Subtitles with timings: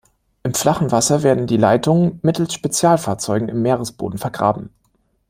[0.41, 4.71] Im flachen Wasser werden die Leitungen mittels Spezialfahrzeugen im Meeresboden vergraben.